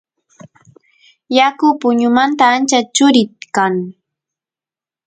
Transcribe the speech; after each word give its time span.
yaku 1.37 1.67
puñumanta 1.79 2.43
ancha 2.55 2.79
churi 2.95 3.23
kan 3.55 3.73